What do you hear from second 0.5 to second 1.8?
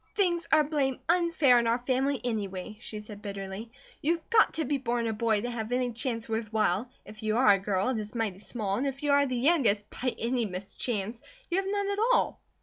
are blame unfair in our